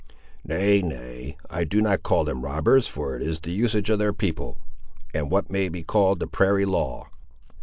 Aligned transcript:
"Nay—nay—I 0.45 1.63
do 1.63 1.79
not 1.79 2.01
call 2.01 2.23
them 2.23 2.41
robbers, 2.41 2.87
for 2.87 3.15
it 3.15 3.21
is 3.21 3.39
the 3.39 3.51
usage 3.51 3.91
of 3.91 3.99
their 3.99 4.13
people, 4.13 4.57
and 5.13 5.29
what 5.29 5.51
may 5.51 5.69
be 5.69 5.83
called 5.83 6.19
the 6.19 6.25
prairie 6.25 6.65
law." 6.65 7.09